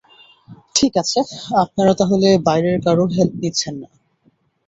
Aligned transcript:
ঠিক 0.75 0.93
আছে, 0.97 1.19
আপনারা 1.63 1.93
তাহলে 1.99 2.27
বাইরের 2.47 2.77
কারো 2.85 3.03
হেল্প 3.15 3.33
নিচ্ছেন 3.41 3.75
না। 3.81 3.89